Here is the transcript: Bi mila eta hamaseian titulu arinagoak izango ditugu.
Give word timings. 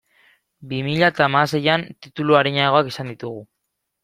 Bi 0.71 0.79
mila 0.87 1.09
eta 1.13 1.23
hamaseian 1.27 1.85
titulu 2.07 2.39
arinagoak 2.41 2.91
izango 2.95 3.15
ditugu. 3.17 3.45